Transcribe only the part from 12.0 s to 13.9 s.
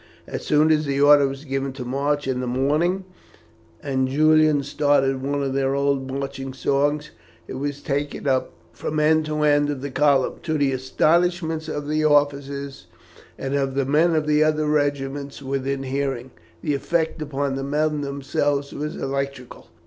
officers and of the